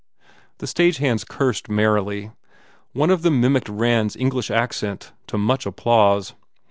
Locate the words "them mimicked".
3.21-3.69